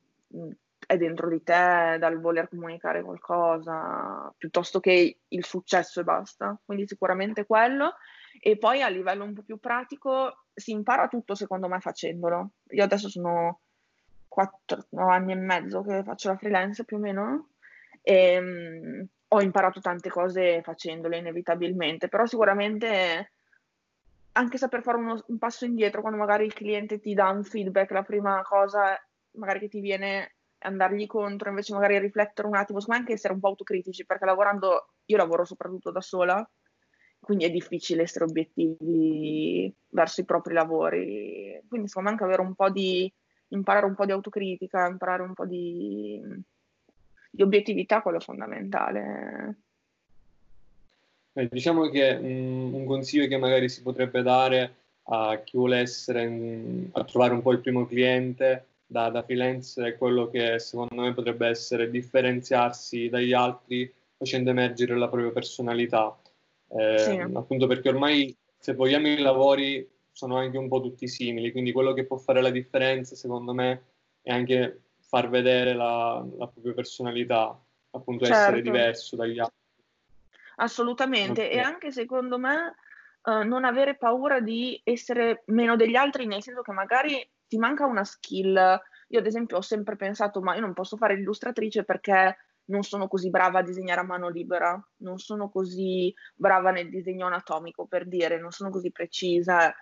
è 0.88 0.98
dentro 0.98 1.30
di 1.30 1.44
te, 1.44 1.98
dal 2.00 2.20
voler 2.20 2.50
comunicare 2.50 3.04
qualcosa, 3.04 4.34
piuttosto 4.36 4.80
che 4.80 5.20
il 5.28 5.46
successo 5.46 6.00
e 6.00 6.04
basta. 6.04 6.60
Quindi 6.66 6.88
sicuramente 6.88 7.46
quello. 7.46 7.94
E 8.40 8.58
poi 8.58 8.82
a 8.82 8.88
livello 8.88 9.24
un 9.24 9.36
po' 9.36 9.44
più 9.44 9.60
pratico 9.60 10.46
si 10.52 10.72
impara 10.72 11.08
tutto 11.08 11.36
secondo 11.36 11.68
me 11.68 11.80
facendolo. 11.80 12.54
Io 12.70 12.84
adesso 12.84 13.08
sono 13.08 13.60
quattro 14.28 14.84
anni 14.96 15.34
e 15.34 15.36
mezzo 15.36 15.84
che 15.84 16.02
faccio 16.04 16.30
la 16.30 16.38
freelance 16.38 16.86
più 16.86 16.98
o 16.98 17.00
meno 17.00 17.50
e 18.02 18.38
um, 18.40 19.08
ho 19.36 19.42
imparato 19.42 19.80
tante 19.80 20.10
cose 20.10 20.62
facendole 20.62 21.18
inevitabilmente, 21.18 22.08
però 22.08 22.26
sicuramente 22.26 23.32
anche 24.34 24.58
saper 24.58 24.82
fare 24.82 24.98
uno, 24.98 25.24
un 25.28 25.38
passo 25.38 25.66
indietro 25.66 26.02
quando 26.02 26.20
magari 26.20 26.46
il 26.46 26.54
cliente 26.54 27.00
ti 27.00 27.14
dà 27.14 27.30
un 27.30 27.44
feedback, 27.44 27.92
la 27.92 28.04
prima 28.04 28.42
cosa 28.44 29.00
magari 29.32 29.60
che 29.60 29.68
ti 29.70 29.80
viene 29.80 30.36
andargli 30.60 31.06
contro, 31.06 31.50
invece 31.50 31.74
magari 31.74 32.00
riflettere 32.00 32.48
un 32.48 32.56
attimo, 32.56 32.80
ma 32.88 32.96
anche 32.96 33.14
essere 33.14 33.34
un 33.34 33.40
po' 33.40 33.50
autocritici, 33.50 34.06
perché 34.06 34.26
lavorando, 34.26 34.88
io 35.06 35.18
lavoro 35.18 35.46
soprattutto 35.46 35.92
da 35.92 36.02
sola, 36.02 36.48
quindi 37.20 37.46
è 37.46 37.52
difficile 37.52 38.04
essere 38.04 38.26
obiettivi 38.26 39.74
verso 39.90 40.22
i 40.22 40.26
propri 40.26 40.54
lavori. 40.54 41.62
Quindi 41.68 41.90
me 41.96 42.10
anche 42.10 42.24
avere 42.24 42.42
un 42.42 42.56
po' 42.56 42.70
di, 42.70 43.12
imparare 43.50 43.86
un 43.86 43.96
po' 43.96 44.06
di 44.06 44.12
autocritica, 44.12 44.88
imparare 44.88 45.24
un 45.24 45.34
po' 45.34 45.46
di, 45.46 46.22
di 47.36 47.42
obiettività, 47.42 48.02
quello 48.02 48.20
fondamentale. 48.20 49.58
Eh, 51.34 51.48
diciamo 51.50 51.90
che 51.90 52.18
mh, 52.18 52.26
mm, 52.26 52.74
un 52.74 52.86
consiglio 52.86 53.28
che 53.28 53.38
magari 53.38 53.68
si 53.68 53.82
potrebbe 53.82 54.22
dare 54.22 54.76
a 55.08 55.42
chi 55.44 55.58
vuole 55.58 55.80
essere, 55.80 56.28
mh, 56.28 56.90
a 56.94 57.04
trovare 57.04 57.34
un 57.34 57.42
po' 57.42 57.52
il 57.52 57.60
primo 57.60 57.86
cliente 57.86 58.68
da, 58.88 59.10
da 59.10 59.24
freelance 59.24 59.86
è 59.86 59.98
quello 59.98 60.30
che 60.30 60.60
secondo 60.60 61.02
me 61.02 61.14
potrebbe 61.14 61.48
essere 61.48 61.90
differenziarsi 61.90 63.10
dagli 63.10 63.34
altri 63.34 63.92
facendo 64.18 64.52
emergere 64.52 64.96
la 64.98 65.10
propria 65.10 65.32
personalità. 65.32 66.18
Eh, 66.70 67.00
sì. 67.00 67.18
Appunto 67.34 67.68
perché 67.68 67.90
ormai 67.90 68.36
se 68.58 68.74
vogliamo 68.74 69.08
i 69.08 69.20
lavori 69.20 69.88
sono 70.12 70.38
anche 70.38 70.58
un 70.58 70.70
po' 70.70 70.82
tutti 70.82 71.08
simili, 71.08 71.52
quindi 71.52 71.74
quello 71.74 71.92
che 71.92 72.06
può 72.06 72.16
fare 72.16 72.42
la 72.42 72.50
differenza 72.50 73.16
secondo 73.16 73.54
me 73.54 73.84
è 74.22 74.32
anche 74.32 74.85
far 75.16 75.30
vedere 75.30 75.74
la, 75.74 76.22
la 76.38 76.48
propria 76.50 76.74
personalità, 76.74 77.58
appunto 77.92 78.26
certo. 78.26 78.42
essere 78.42 78.62
diverso 78.62 79.16
dagli 79.16 79.40
altri. 79.40 79.56
Assolutamente, 80.58 81.46
okay. 81.46 81.56
e 81.56 81.60
anche 81.60 81.92
secondo 81.94 82.38
me 82.38 82.76
uh, 83.24 83.48
non 83.48 83.64
avere 83.64 83.96
paura 83.96 84.42
di 84.42 84.80
essere 84.84 85.44
meno 85.46 85.78
degli 85.78 85.96
altri, 85.96 86.26
nel 86.26 86.44
senso 86.44 86.62
che 86.62 86.74
magari 86.74 87.30
ti 87.48 87.58
manca 87.58 87.86
una 87.86 88.04
skill. 88.04 88.56
Io 89.08 89.20
ad 89.20 89.26
esempio 89.26 89.56
ho 89.56 89.62
sempre 89.62 89.96
pensato, 89.96 90.42
ma 90.42 90.54
io 90.54 90.62
non 90.62 90.74
posso 90.74 90.98
fare 90.98 91.16
l'illustratrice 91.16 91.86
perché 91.86 92.38
non 92.66 92.84
sono 92.84 93.08
così 93.08 93.30
brava 93.30 93.60
a 93.60 93.64
disegnare 93.64 94.02
a 94.02 94.06
mano 94.06 94.28
libera, 94.28 94.78
non 94.98 95.18
sono 95.18 95.50
così 95.50 96.14
brava 96.34 96.72
nel 96.72 96.90
disegno 96.90 97.28
anatomico, 97.28 97.86
per 97.86 98.06
dire, 98.06 98.38
non 98.38 98.52
sono 98.52 98.70
così 98.70 98.92
precisa, 98.92 99.74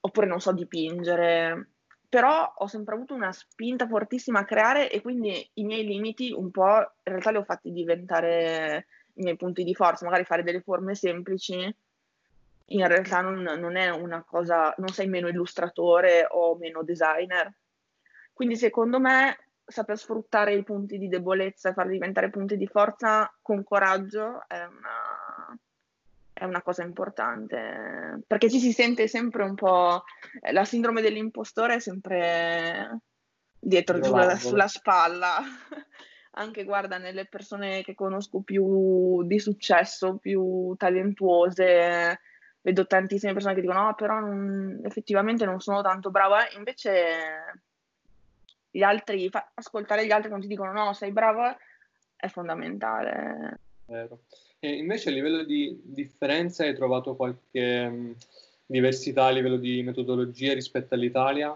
oppure 0.00 0.26
non 0.26 0.40
so 0.40 0.52
dipingere. 0.52 1.70
Però 2.14 2.54
ho 2.58 2.68
sempre 2.68 2.94
avuto 2.94 3.12
una 3.12 3.32
spinta 3.32 3.88
fortissima 3.88 4.38
a 4.38 4.44
creare 4.44 4.88
e 4.88 5.02
quindi 5.02 5.50
i 5.54 5.64
miei 5.64 5.84
limiti 5.84 6.30
un 6.30 6.52
po' 6.52 6.76
in 6.76 6.86
realtà 7.02 7.32
li 7.32 7.38
ho 7.38 7.42
fatti 7.42 7.72
diventare 7.72 8.86
i 9.14 9.22
miei 9.24 9.36
punti 9.36 9.64
di 9.64 9.74
forza, 9.74 10.04
magari 10.04 10.22
fare 10.22 10.44
delle 10.44 10.60
forme 10.60 10.94
semplici 10.94 11.76
in 12.66 12.86
realtà 12.86 13.20
non, 13.20 13.42
non, 13.42 13.74
è 13.74 13.90
una 13.90 14.22
cosa, 14.22 14.72
non 14.76 14.90
sei 14.90 15.08
meno 15.08 15.26
illustratore 15.26 16.28
o 16.30 16.54
meno 16.56 16.84
designer. 16.84 17.52
Quindi 18.32 18.54
secondo 18.54 19.00
me 19.00 19.48
saper 19.66 19.98
sfruttare 19.98 20.54
i 20.54 20.62
punti 20.62 20.98
di 20.98 21.08
debolezza 21.08 21.70
e 21.70 21.72
farli 21.72 21.94
diventare 21.94 22.30
punti 22.30 22.56
di 22.56 22.68
forza 22.68 23.28
con 23.42 23.64
coraggio 23.64 24.44
è 24.46 24.62
una, 24.62 25.13
è 26.44 26.46
una 26.46 26.62
cosa 26.62 26.82
importante, 26.82 28.22
perché 28.26 28.48
ci 28.48 28.60
si 28.60 28.72
sente 28.72 29.08
sempre 29.08 29.42
un 29.44 29.54
po', 29.54 30.04
la 30.52 30.64
sindrome 30.64 31.00
dell'impostore 31.00 31.76
è 31.76 31.80
sempre 31.80 33.00
dietro, 33.58 34.02
sulla, 34.02 34.36
sulla 34.36 34.68
spalla. 34.68 35.38
Anche 36.36 36.64
guarda, 36.64 36.98
nelle 36.98 37.26
persone 37.26 37.82
che 37.82 37.94
conosco 37.94 38.40
più 38.40 39.22
di 39.24 39.38
successo, 39.38 40.16
più 40.16 40.74
talentuose, 40.76 42.20
vedo 42.60 42.86
tantissime 42.86 43.32
persone 43.32 43.54
che 43.54 43.60
dicono 43.60 43.84
no, 43.84 43.94
però 43.94 44.18
non, 44.18 44.80
effettivamente 44.84 45.44
non 45.44 45.60
sono 45.60 45.80
tanto 45.80 46.10
brava, 46.10 46.48
invece 46.56 47.62
gli 48.68 48.82
altri, 48.82 49.28
fa, 49.28 49.52
ascoltare 49.54 50.04
gli 50.04 50.10
altri 50.10 50.28
quando 50.28 50.46
ti 50.46 50.52
dicono 50.52 50.72
no, 50.72 50.92
sei 50.92 51.12
brava 51.12 51.56
è 52.16 52.26
fondamentale. 52.28 53.60
Vero. 53.86 54.20
E 54.64 54.76
invece 54.76 55.10
a 55.10 55.12
livello 55.12 55.42
di 55.44 55.78
differenza 55.84 56.64
hai 56.64 56.74
trovato 56.74 57.14
qualche 57.16 57.86
mh, 57.86 58.16
diversità 58.64 59.26
a 59.26 59.30
livello 59.30 59.58
di 59.58 59.82
metodologia 59.82 60.54
rispetto 60.54 60.94
all'Italia? 60.94 61.54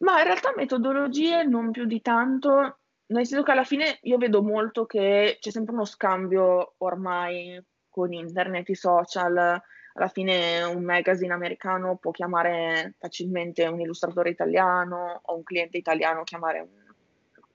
Ma 0.00 0.18
in 0.18 0.24
realtà 0.24 0.52
metodologie 0.54 1.42
non 1.44 1.70
più 1.70 1.86
di 1.86 2.02
tanto, 2.02 2.76
nel 3.06 3.26
senso 3.26 3.42
che 3.42 3.52
alla 3.52 3.64
fine 3.64 4.00
io 4.02 4.18
vedo 4.18 4.42
molto 4.42 4.84
che 4.84 5.38
c'è 5.40 5.50
sempre 5.50 5.72
uno 5.72 5.86
scambio 5.86 6.74
ormai 6.76 7.58
con 7.88 8.12
internet, 8.12 8.68
i 8.68 8.74
social, 8.74 9.34
alla 9.94 10.08
fine 10.08 10.62
un 10.64 10.84
magazine 10.84 11.32
americano 11.32 11.96
può 11.96 12.10
chiamare 12.10 12.96
facilmente 12.98 13.66
un 13.66 13.80
illustratore 13.80 14.28
italiano 14.28 15.22
o 15.24 15.36
un 15.36 15.42
cliente 15.42 15.78
italiano 15.78 16.22
chiamare 16.22 16.68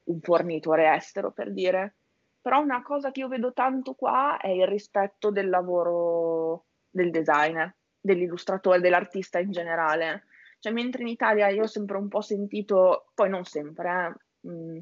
un 0.06 0.20
fornitore 0.22 0.92
estero, 0.92 1.30
per 1.30 1.52
dire. 1.52 1.94
Però 2.42 2.62
una 2.62 2.82
cosa 2.82 3.12
che 3.12 3.20
io 3.22 3.28
vedo 3.28 3.54
tanto 3.54 3.94
qua 3.94 4.38
è 4.40 4.50
il 4.50 4.68
rispetto 4.68 5.32
del 5.32 5.50
lavoro 5.50 6.66
del 6.90 7.12
designer, 7.12 7.76
dell'illustratore, 8.00 8.80
dell'artista 8.80 9.40
in 9.40 9.52
generale. 9.52 10.26
Cioè, 10.60 10.74
mentre 10.74 11.02
in 11.02 11.10
Italia 11.10 11.50
io 11.50 11.64
ho 11.64 11.68
sempre 11.68 11.98
un 11.98 12.08
po' 12.08 12.22
sentito, 12.22 13.12
poi 13.14 13.30
non 13.30 13.44
sempre, 13.46 14.18
eh, 14.44 14.48
mh, 14.48 14.80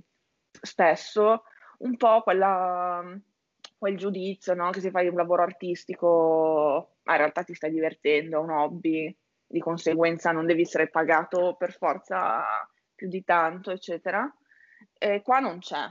spesso, 0.61 1.43
un 1.79 1.97
po' 1.97 2.21
quella 2.21 3.03
quel 3.77 3.97
giudizio, 3.97 4.53
no? 4.53 4.69
Che 4.71 4.79
se 4.81 4.91
fai 4.91 5.07
un 5.07 5.15
lavoro 5.15 5.43
artistico, 5.43 6.97
ma 7.03 7.13
in 7.13 7.17
realtà 7.19 7.43
ti 7.43 7.53
stai 7.53 7.71
divertendo, 7.71 8.37
è 8.37 8.41
un 8.41 8.49
hobby, 8.49 9.15
di 9.45 9.59
conseguenza 9.59 10.31
non 10.31 10.45
devi 10.45 10.61
essere 10.63 10.89
pagato 10.89 11.55
per 11.57 11.73
forza 11.73 12.43
più 12.93 13.07
di 13.07 13.23
tanto, 13.23 13.71
eccetera. 13.71 14.29
E 14.97 15.21
qua 15.21 15.39
non 15.39 15.59
c'è. 15.59 15.85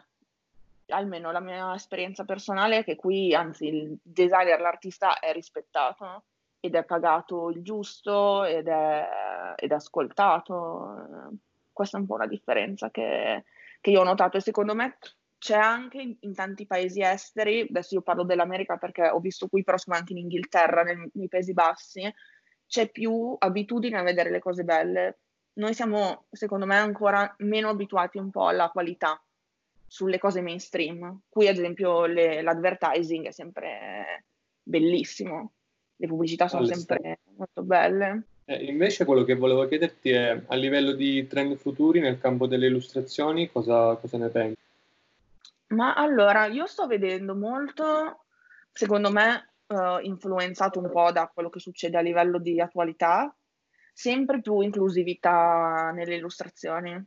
Almeno 0.89 1.33
la 1.33 1.41
mia 1.41 1.75
esperienza 1.75 2.25
personale 2.25 2.79
è 2.79 2.85
che 2.85 2.97
qui, 2.97 3.35
anzi, 3.35 3.67
il 3.67 3.99
designer, 4.03 4.61
l'artista 4.61 5.19
è 5.19 5.33
rispettato 5.33 6.25
ed 6.61 6.75
è 6.75 6.85
pagato 6.85 7.51
il 7.51 7.63
giusto 7.63 8.45
ed 8.45 8.69
è, 8.69 9.55
ed 9.57 9.71
è 9.71 9.75
ascoltato. 9.75 11.31
Questa 11.73 11.97
è 11.97 12.01
un 12.01 12.07
po' 12.07 12.17
la 12.17 12.27
differenza 12.27 12.91
che, 12.91 13.45
che 13.81 13.91
io 13.91 14.01
ho 14.01 14.05
notato 14.05 14.37
e 14.37 14.41
secondo 14.41 14.75
me 14.75 14.99
c'è 15.39 15.57
anche 15.57 16.01
in, 16.01 16.17
in, 16.21 16.35
tanti 16.35 16.67
paesi 16.67 17.03
esteri, 17.03 17.67
adesso 17.69 17.95
io 17.95 18.03
parlo 18.03 18.25
dell'America 18.25 18.77
perché 18.79 19.09
ho 19.09 19.21
visto 19.21 19.49
qui, 19.49 19.63
però 19.63 19.77
sono 19.77 19.97
anche 19.97 20.13
in 20.13 20.19
Inghilterra, 20.19 20.83
nei, 20.83 21.11
nei 21.15 21.29
Paesi 21.29 21.53
Bassi, 21.53 22.13
c'è 22.67 22.91
più 22.91 23.37
abitudine 23.39 23.99
a 23.99 24.03
vedere 24.03 24.31
le 24.31 24.41
cose 24.41 24.65
belle. 24.65 25.19
Noi 25.55 25.75
siamo, 25.75 26.27
secondo 26.31 26.67
me, 26.67 26.77
ancora 26.77 27.33
meno 27.39 27.69
abituati 27.69 28.19
un 28.19 28.31
po' 28.31 28.49
alla 28.49 28.71
qualità 28.71 29.21
sulle 29.87 30.19
cose 30.19 30.41
mainstream. 30.41 31.21
Qui, 31.29 31.49
ad 31.49 31.57
esempio, 31.57 32.07
le, 32.07 32.43
l'advertising 32.43 33.27
è 33.27 33.31
sempre 33.33 34.25
bellissimo, 34.63 35.53
le 35.97 36.07
pubblicità 36.07 36.49
sono 36.49 36.63
Allora, 36.63 36.77
sempre 36.77 37.19
molto 37.37 37.63
belle. 37.63 38.23
Eh, 38.45 38.65
invece 38.65 39.05
quello 39.05 39.25
che 39.25 39.35
volevo 39.35 39.67
chiederti 39.67 40.11
è, 40.11 40.43
a 40.47 40.55
livello 40.55 40.93
di 40.93 41.27
trend 41.27 41.57
futuri 41.57 42.01
nel 42.01 42.19
campo 42.19 42.47
delle 42.47 42.67
illustrazioni, 42.67 43.51
cosa, 43.51 43.97
cosa 43.97 44.19
ne 44.19 44.29
pensi? 44.29 44.57
Ma 45.69 45.95
allora, 45.95 46.47
io 46.47 46.67
sto 46.67 46.87
vedendo 46.87 47.35
molto, 47.35 48.25
secondo 48.71 49.11
me, 49.11 49.51
uh, 49.67 49.99
influenzato 50.01 50.79
un 50.79 50.91
po' 50.91 51.11
da 51.11 51.29
quello 51.33 51.49
che 51.49 51.59
succede 51.59 51.97
a 51.97 52.03
livello 52.03 52.39
di 52.39 52.61
attualità, 52.61 53.35
sempre 53.93 54.41
più 54.41 54.61
inclusività 54.61 55.91
nelle 55.93 56.15
illustrazioni, 56.15 57.05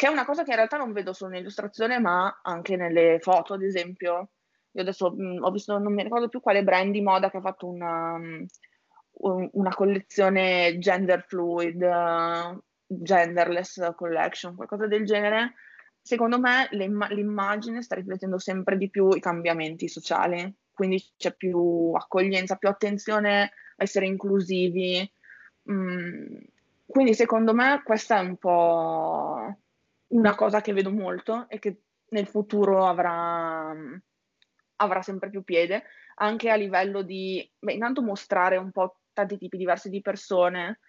che 0.00 0.06
è 0.06 0.08
una 0.08 0.24
cosa 0.24 0.44
che 0.44 0.50
in 0.52 0.56
realtà 0.56 0.78
non 0.78 0.94
vedo 0.94 1.12
solo 1.12 1.32
nell'illustrazione, 1.32 1.98
ma 1.98 2.40
anche 2.42 2.74
nelle 2.74 3.18
foto, 3.20 3.52
ad 3.52 3.62
esempio. 3.62 4.30
Io 4.70 4.80
adesso 4.80 5.10
mh, 5.14 5.22
mm, 5.22 5.42
ho 5.44 5.50
visto, 5.50 5.76
non 5.76 5.92
mi 5.92 6.02
ricordo 6.02 6.30
più 6.30 6.40
quale 6.40 6.64
brand 6.64 6.90
di 6.90 7.02
moda 7.02 7.30
che 7.30 7.36
ha 7.36 7.42
fatto 7.42 7.66
una, 7.66 8.16
mm, 8.16 8.44
una 9.52 9.74
collezione 9.74 10.78
gender 10.78 11.22
fluid, 11.28 11.82
uh, 11.82 12.58
genderless 12.86 13.92
collection, 13.94 14.56
qualcosa 14.56 14.86
del 14.86 15.04
genere. 15.04 15.56
Secondo 16.00 16.40
me 16.40 16.66
l'immagine 16.70 17.82
sta 17.82 17.94
riflettendo 17.94 18.38
sempre 18.38 18.78
di 18.78 18.88
più 18.88 19.10
i 19.10 19.20
cambiamenti 19.20 19.86
sociali, 19.86 20.50
quindi 20.72 21.04
c'è 21.18 21.34
più 21.34 21.92
accoglienza, 21.94 22.56
più 22.56 22.70
attenzione 22.70 23.42
a 23.42 23.50
essere 23.76 24.06
inclusivi. 24.06 25.12
Mm, 25.70 26.36
quindi 26.86 27.12
secondo 27.12 27.52
me 27.52 27.82
questa 27.84 28.16
è 28.16 28.20
un 28.20 28.38
po' 28.38 29.56
una 30.10 30.34
cosa 30.34 30.60
che 30.60 30.72
vedo 30.72 30.90
molto 30.90 31.48
e 31.48 31.58
che 31.58 31.82
nel 32.10 32.26
futuro 32.26 32.86
avrà, 32.86 33.74
avrà 34.76 35.02
sempre 35.02 35.30
più 35.30 35.42
piede, 35.42 35.84
anche 36.16 36.50
a 36.50 36.56
livello 36.56 37.02
di, 37.02 37.48
beh, 37.58 37.72
intanto 37.72 38.02
mostrare 38.02 38.56
un 38.56 38.70
po' 38.70 39.00
tanti 39.12 39.38
tipi 39.38 39.56
diversi 39.56 39.88
di 39.90 40.00
persone, 40.00 40.80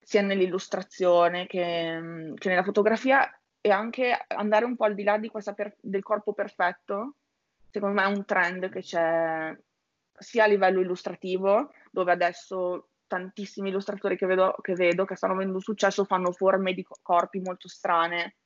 sia 0.00 0.22
nell'illustrazione 0.22 1.46
che, 1.46 2.32
che 2.36 2.48
nella 2.48 2.62
fotografia, 2.62 3.30
e 3.60 3.70
anche 3.70 4.24
andare 4.28 4.64
un 4.64 4.76
po' 4.76 4.84
al 4.84 4.94
di 4.94 5.02
là 5.02 5.18
di 5.18 5.28
questa 5.28 5.52
per, 5.52 5.76
del 5.80 6.02
corpo 6.02 6.32
perfetto, 6.32 7.16
secondo 7.70 8.00
me 8.00 8.06
è 8.06 8.14
un 8.14 8.24
trend 8.24 8.70
che 8.70 8.80
c'è 8.80 9.56
sia 10.18 10.44
a 10.44 10.46
livello 10.46 10.80
illustrativo, 10.80 11.72
dove 11.90 12.12
adesso 12.12 12.88
tantissimi 13.08 13.70
illustratori 13.70 14.16
che 14.16 14.26
vedo, 14.26 14.54
che 14.60 14.74
vedo 14.74 15.04
che 15.04 15.16
stanno 15.16 15.32
avendo 15.32 15.58
successo 15.58 16.04
fanno 16.04 16.30
forme 16.30 16.72
di 16.74 16.86
corpi 17.02 17.40
molto 17.40 17.66
strane, 17.66 18.36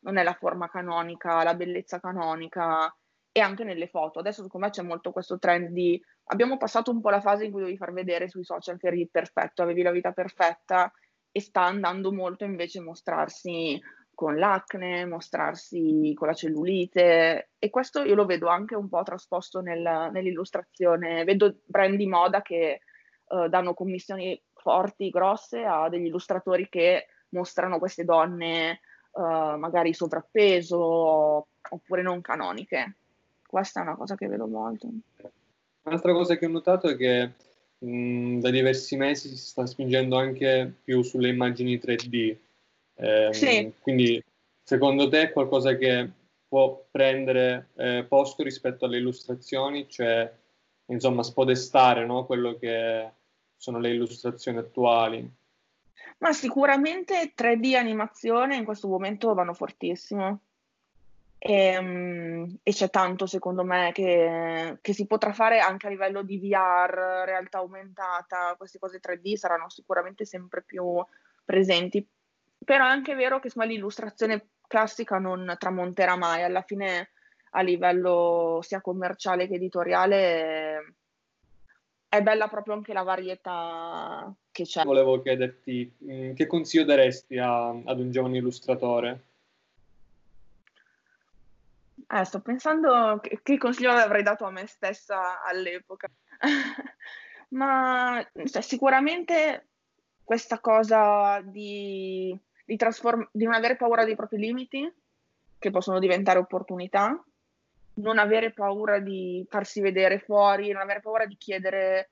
non 0.00 0.16
è 0.16 0.22
la 0.22 0.32
forma 0.32 0.70
canonica, 0.70 1.42
la 1.42 1.54
bellezza 1.54 2.00
canonica 2.00 2.94
e 3.30 3.40
anche 3.40 3.64
nelle 3.64 3.88
foto. 3.88 4.20
Adesso 4.20 4.42
secondo 4.42 4.66
me 4.66 4.72
c'è 4.72 4.82
molto 4.82 5.12
questo 5.12 5.38
trend 5.38 5.68
di 5.68 6.00
abbiamo 6.24 6.56
passato 6.56 6.90
un 6.90 7.00
po' 7.00 7.10
la 7.10 7.20
fase 7.20 7.44
in 7.44 7.50
cui 7.50 7.60
dovevi 7.60 7.78
far 7.78 7.92
vedere 7.92 8.28
sui 8.28 8.44
social 8.44 8.78
che 8.78 8.86
eri 8.86 9.08
perfetto, 9.10 9.62
avevi 9.62 9.82
la 9.82 9.90
vita 9.90 10.12
perfetta 10.12 10.90
e 11.30 11.40
sta 11.40 11.62
andando 11.62 12.12
molto 12.12 12.44
invece 12.44 12.80
mostrarsi 12.80 13.80
con 14.14 14.36
l'acne, 14.36 15.06
mostrarsi 15.06 16.12
con 16.14 16.28
la 16.28 16.34
cellulite 16.34 17.50
e 17.58 17.70
questo 17.70 18.02
io 18.02 18.14
lo 18.14 18.26
vedo 18.26 18.48
anche 18.48 18.74
un 18.74 18.88
po' 18.88 19.02
trasposto 19.02 19.60
nel, 19.60 20.10
nell'illustrazione. 20.12 21.24
Vedo 21.24 21.60
brand 21.64 21.96
di 21.96 22.06
moda 22.06 22.42
che 22.42 22.80
uh, 23.32 23.48
danno 23.48 23.74
commissioni 23.74 24.40
forti, 24.54 25.10
grosse 25.10 25.64
a 25.64 25.88
degli 25.88 26.06
illustratori 26.06 26.68
che 26.68 27.06
mostrano 27.30 27.78
queste 27.78 28.04
donne 28.04 28.80
uh, 29.12 29.56
magari 29.56 29.92
sovrappeso 29.94 31.46
oppure 31.70 32.02
non 32.02 32.20
canoniche. 32.20 32.96
Questa 33.46 33.80
è 33.80 33.82
una 33.82 33.96
cosa 33.96 34.14
che 34.14 34.28
vedo 34.28 34.46
molto. 34.46 34.88
Un'altra 35.82 36.12
cosa 36.12 36.36
che 36.36 36.46
ho 36.46 36.50
notato 36.50 36.88
è 36.88 36.96
che 36.96 37.32
mh, 37.78 38.38
da 38.38 38.50
diversi 38.50 38.96
mesi 38.96 39.28
si 39.28 39.36
sta 39.36 39.66
spingendo 39.66 40.16
anche 40.16 40.72
più 40.82 41.02
sulle 41.02 41.28
immagini 41.28 41.76
3D 41.76 42.36
eh, 42.94 43.32
sì. 43.32 43.72
Quindi 43.80 44.22
secondo 44.62 45.08
te 45.08 45.22
è 45.22 45.32
qualcosa 45.32 45.76
che 45.76 46.08
può 46.46 46.84
prendere 46.90 47.70
eh, 47.76 48.04
posto 48.08 48.42
rispetto 48.42 48.84
alle 48.84 48.98
illustrazioni, 48.98 49.88
cioè 49.88 50.30
insomma 50.86 51.22
spodestare 51.22 52.04
no? 52.04 52.26
quello 52.26 52.56
che 52.58 53.10
sono 53.62 53.78
le 53.78 53.90
illustrazioni 53.90 54.58
attuali? 54.58 55.30
Ma 56.18 56.32
sicuramente 56.32 57.32
3D 57.36 57.76
animazione 57.76 58.56
in 58.56 58.64
questo 58.64 58.88
momento 58.88 59.34
vanno 59.34 59.54
fortissimo. 59.54 60.40
E, 61.38 61.78
um, 61.78 62.58
e, 62.60 62.72
c'è 62.72 62.90
tanto 62.90 63.26
secondo 63.26 63.62
me 63.64 63.92
che, 63.92 64.78
che, 64.80 64.92
si 64.92 65.06
potrà 65.06 65.32
fare 65.32 65.60
anche 65.60 65.86
a 65.86 65.90
livello 65.90 66.22
di 66.22 66.38
VR, 66.38 67.24
realtà 67.24 67.58
aumentata, 67.58 68.54
queste 68.56 68.78
cose 68.78 69.00
3D 69.00 69.34
saranno 69.34 69.68
sicuramente 69.68 70.24
sempre 70.24 70.62
più 70.62 71.04
presenti 71.44 72.04
però 72.64 72.84
è 72.84 72.88
anche 72.88 73.14
vero 73.14 73.38
che 73.38 73.46
insomma, 73.46 73.64
l'illustrazione 73.66 74.50
classica 74.66 75.18
non 75.18 75.54
tramonterà 75.58 76.16
mai, 76.16 76.42
alla 76.42 76.62
fine 76.62 77.10
a 77.54 77.60
livello 77.60 78.60
sia 78.62 78.80
commerciale 78.80 79.46
che 79.46 79.54
editoriale 79.54 80.94
è 82.12 82.22
bella 82.22 82.48
proprio 82.48 82.74
anche 82.74 82.92
la 82.92 83.02
varietà 83.02 84.30
che 84.50 84.64
c'è. 84.64 84.84
Volevo 84.84 85.22
chiederti 85.22 85.96
mm, 86.04 86.34
che 86.34 86.46
consiglio 86.46 86.84
daresti 86.84 87.38
a, 87.38 87.68
ad 87.68 87.98
un 87.98 88.10
giovane 88.10 88.36
illustratore? 88.36 89.24
Eh, 92.06 92.24
sto 92.24 92.40
pensando 92.40 93.18
che, 93.22 93.40
che, 93.42 93.56
consiglio 93.56 93.92
avrei 93.92 94.22
dato 94.22 94.44
a 94.44 94.50
me 94.50 94.66
stessa 94.66 95.42
all'epoca. 95.42 96.10
Ma 97.48 98.22
cioè, 98.44 98.60
sicuramente 98.60 99.68
questa 100.22 100.60
cosa 100.60 101.40
di 101.42 102.38
di, 102.64 102.76
trasform- 102.76 103.28
di 103.32 103.44
non 103.44 103.54
avere 103.54 103.76
paura 103.76 104.04
dei 104.04 104.16
propri 104.16 104.38
limiti, 104.38 104.90
che 105.58 105.70
possono 105.70 105.98
diventare 105.98 106.38
opportunità, 106.38 107.22
non 107.94 108.18
avere 108.18 108.52
paura 108.52 108.98
di 108.98 109.44
farsi 109.48 109.80
vedere 109.80 110.18
fuori, 110.18 110.70
non 110.70 110.82
avere 110.82 111.00
paura 111.00 111.26
di 111.26 111.36
chiedere 111.36 112.10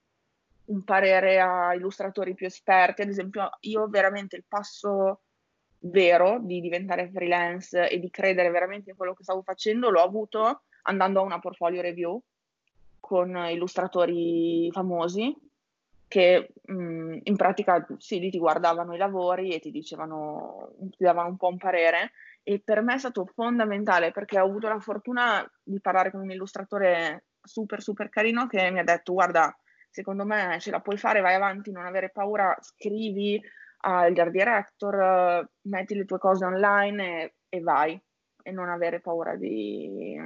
un 0.66 0.84
parere 0.84 1.40
a 1.40 1.74
illustratori 1.74 2.34
più 2.34 2.46
esperti. 2.46 3.02
Ad 3.02 3.08
esempio, 3.08 3.50
io 3.60 3.88
veramente 3.88 4.36
il 4.36 4.44
passo 4.46 5.22
vero 5.80 6.38
di 6.40 6.60
diventare 6.60 7.10
freelance 7.10 7.88
e 7.88 7.98
di 7.98 8.10
credere 8.10 8.50
veramente 8.50 8.90
in 8.90 8.96
quello 8.96 9.14
che 9.14 9.22
stavo 9.22 9.40
facendo 9.40 9.88
l'ho 9.88 10.02
avuto 10.02 10.64
andando 10.82 11.20
a 11.20 11.22
una 11.22 11.38
portfolio 11.38 11.80
review 11.80 12.22
con 13.00 13.34
illustratori 13.48 14.70
famosi 14.72 15.34
che 16.06 16.52
mh, 16.62 16.72
mm, 16.72 17.18
in 17.22 17.36
pratica 17.36 17.86
sì, 17.98 18.18
ti 18.18 18.38
guardavano 18.38 18.94
i 18.94 18.98
lavori 18.98 19.54
e 19.54 19.60
ti 19.60 19.70
dicevano, 19.70 20.72
ti 20.80 21.04
davano 21.04 21.28
un 21.28 21.36
po' 21.36 21.48
un 21.48 21.56
parere 21.56 22.10
e 22.42 22.60
per 22.64 22.82
me 22.82 22.94
è 22.94 22.98
stato 22.98 23.26
fondamentale 23.26 24.12
perché 24.12 24.40
ho 24.40 24.46
avuto 24.46 24.68
la 24.68 24.80
fortuna 24.80 25.48
di 25.62 25.80
parlare 25.80 26.10
con 26.10 26.20
un 26.20 26.30
illustratore 26.30 27.26
super 27.42 27.82
super 27.82 28.08
carino 28.08 28.46
che 28.46 28.70
mi 28.70 28.78
ha 28.78 28.84
detto 28.84 29.12
guarda, 29.12 29.54
secondo 29.90 30.24
me 30.24 30.58
ce 30.60 30.70
la 30.70 30.80
puoi 30.80 30.96
fare, 30.96 31.20
vai 31.20 31.34
avanti, 31.34 31.70
non 31.70 31.86
avere 31.86 32.10
paura, 32.10 32.56
scrivi 32.60 33.40
agli 33.82 34.20
art 34.20 34.30
director, 34.30 35.48
metti 35.62 35.94
le 35.94 36.04
tue 36.04 36.18
cose 36.18 36.44
online 36.44 37.22
e, 37.22 37.34
e 37.48 37.60
vai 37.60 38.00
e 38.42 38.50
non 38.50 38.68
avere 38.68 39.00
paura 39.00 39.36
di, 39.36 40.18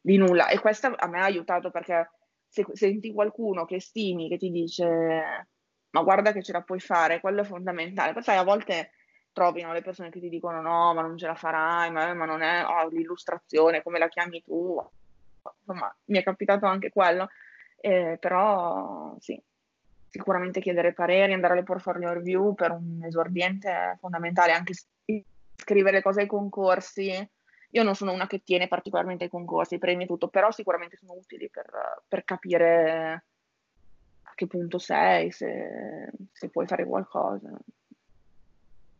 di 0.00 0.16
nulla. 0.16 0.48
E 0.48 0.58
questo 0.60 0.92
a 0.96 1.08
me 1.08 1.20
ha 1.20 1.24
aiutato 1.24 1.70
perché 1.70 2.10
se 2.48 2.64
senti 2.72 3.12
qualcuno 3.12 3.64
che 3.64 3.80
stimi, 3.80 4.28
che 4.28 4.36
ti 4.36 4.50
dice 4.50 5.46
ma 5.90 6.02
guarda 6.02 6.32
che 6.32 6.42
ce 6.42 6.52
la 6.52 6.62
puoi 6.62 6.80
fare, 6.80 7.20
quello 7.20 7.42
è 7.42 7.44
fondamentale. 7.44 8.12
Poi 8.12 8.22
sai, 8.22 8.36
a 8.36 8.44
volte 8.44 8.92
trovino 9.32 9.72
le 9.72 9.82
persone 9.82 10.10
che 10.10 10.20
ti 10.20 10.28
dicono 10.28 10.60
no, 10.60 10.94
ma 10.94 11.02
non 11.02 11.16
ce 11.16 11.26
la 11.26 11.34
farai, 11.34 11.90
ma, 11.90 12.12
ma 12.14 12.24
non 12.24 12.42
è 12.42 12.64
oh, 12.64 12.88
l'illustrazione, 12.88 13.82
come 13.82 13.98
la 13.98 14.08
chiami 14.08 14.42
tu. 14.42 14.82
Insomma, 15.60 15.94
mi 16.06 16.18
è 16.18 16.22
capitato 16.22 16.66
anche 16.66 16.90
quello. 16.90 17.28
Eh, 17.80 18.18
però 18.20 19.14
sì, 19.18 19.40
sicuramente 20.08 20.60
chiedere 20.60 20.92
pareri, 20.92 21.32
andare 21.32 21.54
alle 21.54 21.62
portfolio 21.62 22.12
review 22.12 22.54
per 22.54 22.72
un 22.72 23.02
esordiente 23.04 23.68
è 23.70 23.96
fondamentale, 23.98 24.52
anche 24.52 24.74
scrivere 25.54 26.02
cose 26.02 26.20
ai 26.20 26.26
concorsi 26.26 27.28
io 27.72 27.82
non 27.82 27.94
sono 27.94 28.12
una 28.12 28.26
che 28.26 28.42
tiene 28.42 28.66
particolarmente 28.66 29.24
i 29.24 29.28
concorsi, 29.28 29.74
i 29.74 29.78
premi 29.78 30.04
e 30.04 30.06
tutto, 30.06 30.28
però 30.28 30.50
sicuramente 30.50 30.96
sono 30.96 31.12
utili 31.12 31.48
per, 31.48 31.70
per 32.08 32.24
capire 32.24 33.24
a 34.22 34.32
che 34.34 34.46
punto 34.46 34.78
sei, 34.78 35.30
se, 35.30 36.10
se 36.32 36.48
puoi 36.48 36.66
fare 36.66 36.84
qualcosa. 36.84 37.56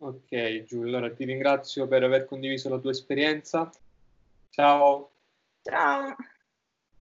Ok, 0.02 0.64
Giulia, 0.64 0.96
allora 0.96 1.12
ti 1.12 1.24
ringrazio 1.24 1.86
per 1.86 2.02
aver 2.02 2.24
condiviso 2.24 2.70
la 2.70 2.78
tua 2.78 2.90
esperienza. 2.90 3.70
Ciao. 4.48 5.10
Ciao. 5.62 6.16